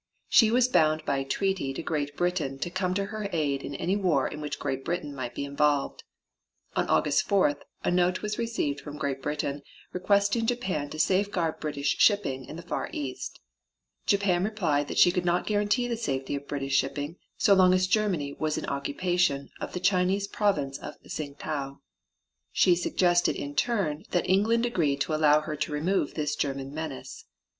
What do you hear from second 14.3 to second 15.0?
replied that